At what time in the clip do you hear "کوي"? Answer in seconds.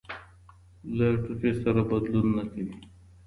2.51-2.75